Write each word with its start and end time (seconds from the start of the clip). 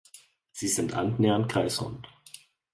Sie 0.51 0.67
sind 0.67 0.95
annähernd 0.95 1.47
kreisrund. 1.47 2.07